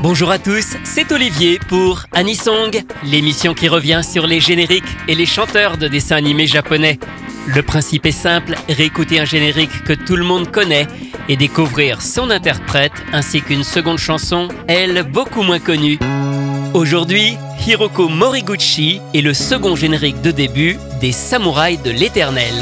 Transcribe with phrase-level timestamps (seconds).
[0.00, 5.26] Bonjour à tous, c'est Olivier pour Anisong, l'émission qui revient sur les génériques et les
[5.26, 7.00] chanteurs de dessins animés japonais.
[7.48, 10.86] Le principe est simple, réécouter un générique que tout le monde connaît
[11.28, 15.98] et découvrir son interprète ainsi qu'une seconde chanson, elle beaucoup moins connue.
[16.74, 17.36] Aujourd'hui,
[17.66, 22.54] Hiroko Moriguchi est le second générique de début des Samouraïs de l'Éternel.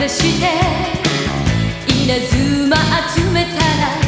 [0.00, 0.46] 出して
[1.92, 2.74] 稲妻
[3.14, 3.99] 集めたら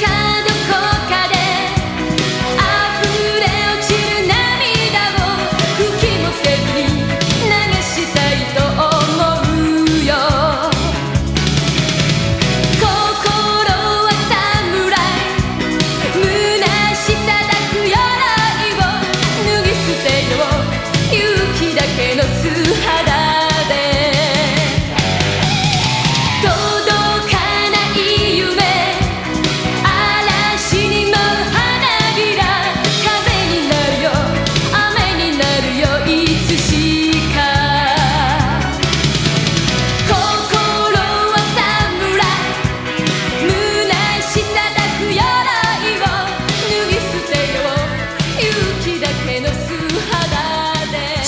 [0.00, 0.31] か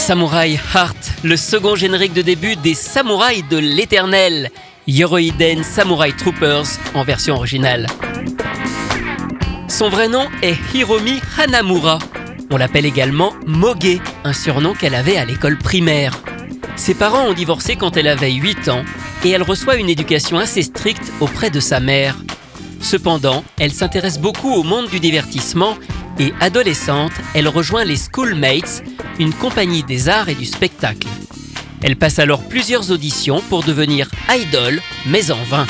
[0.07, 4.51] Samurai Heart, le second générique de début des Samouraïs de l'Éternel,
[4.87, 7.87] Yoroiden Samurai Troopers en version originale.
[9.67, 12.01] Son vrai nom est Hiromi Hanamura.
[12.51, 16.13] On l'appelle également Moge, un surnom qu'elle avait à l'école primaire.
[16.77, 18.85] Ses parents ont divorcé quand elle avait 8 ans
[19.25, 22.19] et elle reçoit une éducation assez stricte auprès de sa mère.
[22.83, 25.79] Cependant, elle s'intéresse beaucoup au monde du divertissement
[26.19, 28.85] et adolescente, elle rejoint les Schoolmates,
[29.19, 31.09] une compagnie des arts et du spectacle.
[31.83, 35.67] Elle passe alors plusieurs auditions pour devenir idole, mais en vain.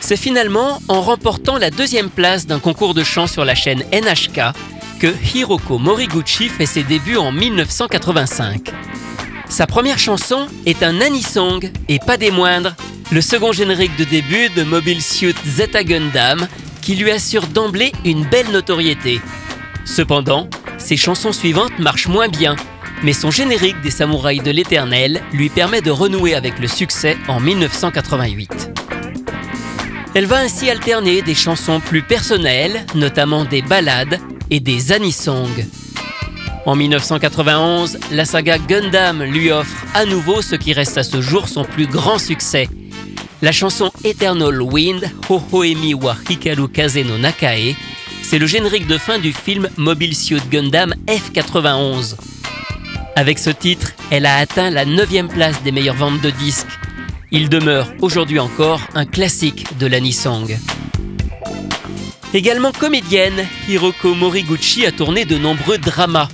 [0.00, 4.54] C'est finalement en remportant la deuxième place d'un concours de chant sur la chaîne NHK
[4.98, 8.70] que Hiroko Moriguchi fait ses débuts en 1985.
[9.48, 12.74] Sa première chanson est un Annie Song et pas des moindres,
[13.12, 16.48] le second générique de début de Mobile Suit Zeta Gundam
[16.82, 19.20] qui lui assure d'emblée une belle notoriété.
[19.86, 20.48] Cependant,
[20.84, 22.56] ses chansons suivantes marchent moins bien,
[23.02, 27.40] mais son générique des Samouraïs de l'Éternel lui permet de renouer avec le succès en
[27.40, 28.70] 1988.
[30.14, 34.20] Elle va ainsi alterner des chansons plus personnelles, notamment des ballades
[34.50, 35.48] et des anisongs.
[36.66, 41.48] En 1991, la saga Gundam lui offre à nouveau ce qui reste à ce jour
[41.48, 42.68] son plus grand succès.
[43.40, 47.74] La chanson Eternal Wind, Hohoemi wa Hikaru Kaze no Nakae,
[48.24, 52.16] c'est le générique de fin du film Mobile Suit Gundam F91.
[53.16, 56.78] Avec ce titre, elle a atteint la 9 place des meilleures ventes de disques.
[57.30, 60.56] Il demeure aujourd'hui encore un classique de l'anisong.
[62.32, 66.28] Également comédienne, Hiroko Moriguchi a tourné de nombreux dramas.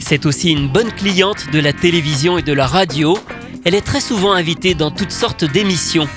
[0.00, 3.18] C'est aussi une bonne cliente de la télévision et de la radio.
[3.64, 6.08] Elle est très souvent invitée dans toutes sortes d'émissions.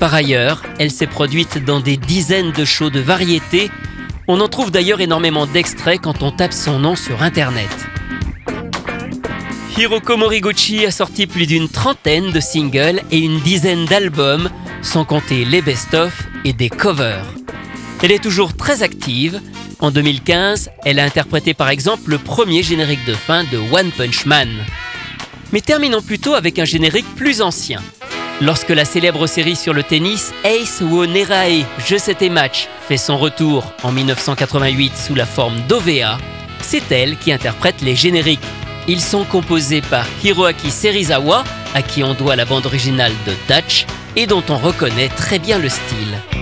[0.00, 3.70] Par ailleurs, elle s'est produite dans des dizaines de shows de variété.
[4.28, 7.68] On en trouve d'ailleurs énormément d'extraits quand on tape son nom sur Internet.
[9.78, 14.50] Hiroko Moriguchi a sorti plus d'une trentaine de singles et une dizaine d'albums,
[14.82, 17.26] sans compter les best-of et des covers.
[18.02, 19.40] Elle est toujours très active.
[19.78, 24.26] En 2015, elle a interprété par exemple le premier générique de fin de One Punch
[24.26, 24.48] Man.
[25.52, 27.80] Mais terminons plutôt avec un générique plus ancien.
[28.40, 33.16] Lorsque la célèbre série sur le tennis Ace wo Nerae Je sais match fait son
[33.16, 36.18] retour en 1988 sous la forme d'OVA,
[36.60, 38.40] c'est elle qui interprète les génériques
[38.88, 41.42] ils sont composés par Hiroaki Serizawa,
[41.74, 43.84] à qui on doit la bande originale de Dutch
[44.14, 46.35] et dont on reconnaît très bien le style.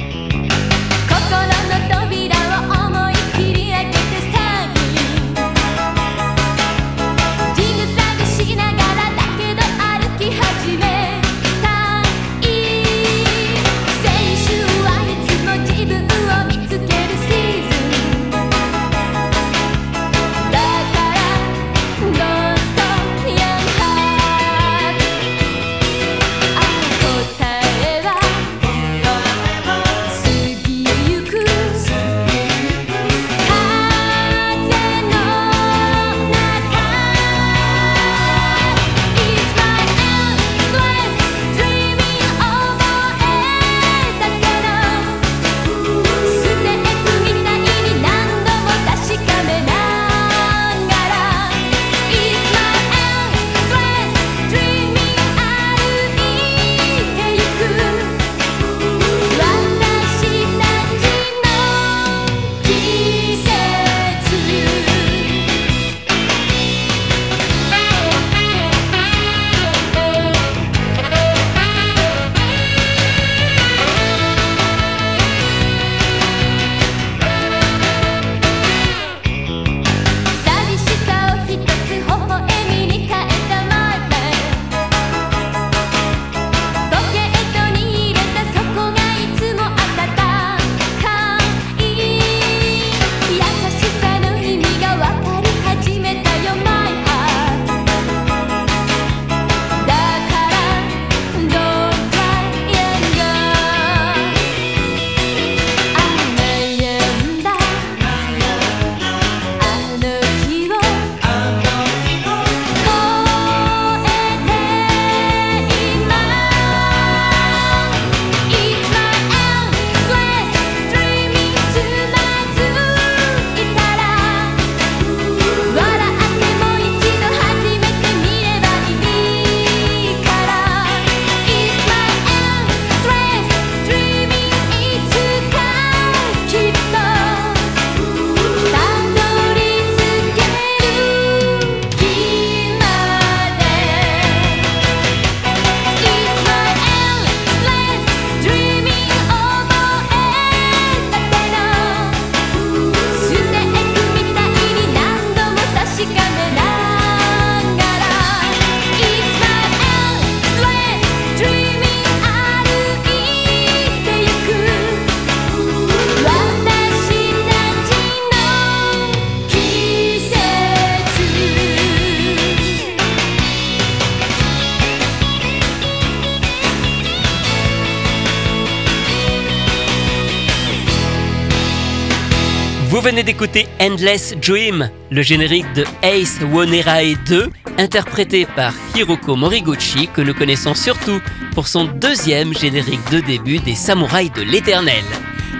[183.04, 190.22] Venez d'écouter Endless Dream, le générique de Ace Wonerae 2, interprété par Hiroko Moriguchi, que
[190.22, 191.20] nous connaissons surtout
[191.54, 195.04] pour son deuxième générique de début des Samouraïs de l'Éternel.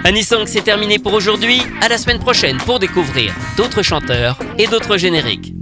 [0.03, 1.61] Anisong, c'est terminé pour aujourd'hui.
[1.81, 5.54] À la semaine prochaine pour découvrir d'autres chanteurs et d'autres génériques.